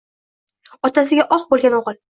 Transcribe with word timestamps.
Otasiga 0.89 1.29
oq 1.39 1.47
boʼlgan 1.53 1.81
oʼgʼil. 1.83 2.07